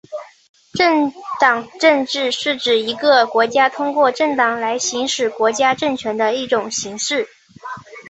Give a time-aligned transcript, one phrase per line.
[0.73, 7.27] 政党政治是指一个国家通过政党来行使国家政权的一种形式。